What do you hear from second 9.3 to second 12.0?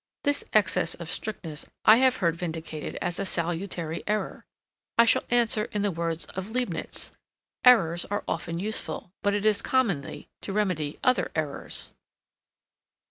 it is commonly to remedy other errors."